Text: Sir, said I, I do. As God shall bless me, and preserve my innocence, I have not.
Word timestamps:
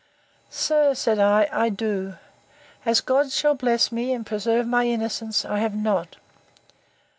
Sir, 0.49 0.95
said 0.95 1.19
I, 1.19 1.47
I 1.51 1.69
do. 1.69 2.15
As 2.87 3.01
God 3.01 3.31
shall 3.31 3.53
bless 3.53 3.91
me, 3.91 4.13
and 4.13 4.25
preserve 4.25 4.65
my 4.65 4.85
innocence, 4.87 5.45
I 5.45 5.59
have 5.59 5.75
not. 5.75 6.15